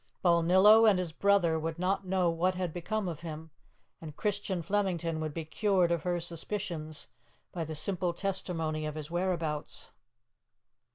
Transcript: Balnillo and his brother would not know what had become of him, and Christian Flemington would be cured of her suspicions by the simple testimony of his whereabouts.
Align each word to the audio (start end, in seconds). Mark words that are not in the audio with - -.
Balnillo 0.25 0.89
and 0.89 0.97
his 0.97 1.11
brother 1.11 1.59
would 1.59 1.77
not 1.77 2.07
know 2.07 2.27
what 2.31 2.55
had 2.55 2.73
become 2.73 3.07
of 3.07 3.19
him, 3.19 3.51
and 4.01 4.15
Christian 4.17 4.63
Flemington 4.63 5.19
would 5.19 5.31
be 5.31 5.45
cured 5.45 5.91
of 5.91 6.01
her 6.01 6.19
suspicions 6.19 7.09
by 7.51 7.63
the 7.65 7.75
simple 7.75 8.11
testimony 8.11 8.87
of 8.87 8.95
his 8.95 9.11
whereabouts. 9.11 9.91